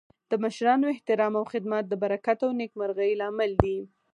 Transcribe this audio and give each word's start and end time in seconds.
د 0.29 0.33
مشرانو 0.43 0.91
احترام 0.93 1.33
او 1.39 1.43
خدمت 1.53 1.83
د 1.87 1.93
برکت 2.03 2.37
او 2.45 2.51
نیکمرغۍ 2.59 3.11
لامل 3.21 3.51
دی. 3.63 3.77